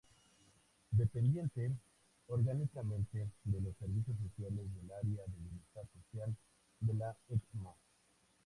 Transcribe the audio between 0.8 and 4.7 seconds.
Dependiente orgánicamente de los servicios sociales